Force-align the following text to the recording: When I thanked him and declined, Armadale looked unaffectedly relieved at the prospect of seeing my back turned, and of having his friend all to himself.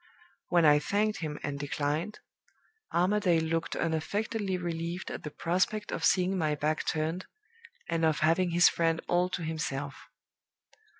When 0.49 0.65
I 0.65 0.79
thanked 0.79 1.19
him 1.19 1.37
and 1.43 1.59
declined, 1.59 2.17
Armadale 2.91 3.39
looked 3.43 3.75
unaffectedly 3.75 4.57
relieved 4.57 5.11
at 5.11 5.21
the 5.21 5.29
prospect 5.29 5.91
of 5.91 6.03
seeing 6.03 6.39
my 6.39 6.55
back 6.55 6.87
turned, 6.87 7.27
and 7.87 8.03
of 8.03 8.21
having 8.21 8.49
his 8.49 8.67
friend 8.67 8.99
all 9.07 9.29
to 9.29 9.43
himself. 9.43 10.07